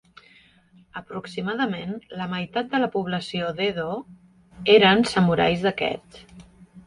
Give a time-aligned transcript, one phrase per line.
[1.01, 1.91] Aproximadament
[2.21, 3.87] la meitat de la població d'Edo
[4.77, 6.25] eren samurais d'aquests.